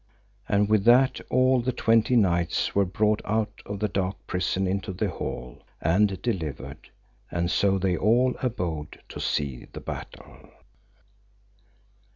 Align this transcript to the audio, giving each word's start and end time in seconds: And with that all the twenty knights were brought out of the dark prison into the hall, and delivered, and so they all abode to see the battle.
And 0.49 0.67
with 0.67 0.83
that 0.85 1.21
all 1.29 1.61
the 1.61 1.71
twenty 1.71 2.15
knights 2.15 2.73
were 2.73 2.85
brought 2.85 3.21
out 3.23 3.61
of 3.67 3.77
the 3.77 3.87
dark 3.87 4.15
prison 4.25 4.65
into 4.65 4.91
the 4.91 5.09
hall, 5.11 5.61
and 5.79 6.19
delivered, 6.23 6.89
and 7.29 7.51
so 7.51 7.77
they 7.77 7.95
all 7.97 8.33
abode 8.41 8.99
to 9.09 9.19
see 9.19 9.67
the 9.73 9.79
battle. 9.79 10.49